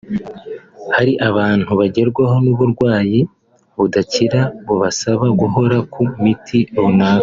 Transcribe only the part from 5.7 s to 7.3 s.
ku miti runaka